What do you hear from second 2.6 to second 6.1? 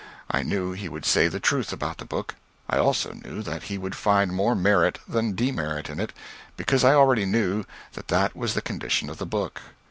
I also knew that he would find more merit than demerit in